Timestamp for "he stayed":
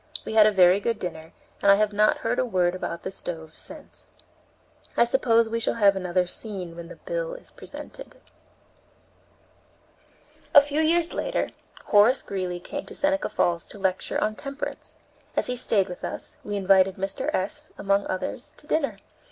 15.45-15.87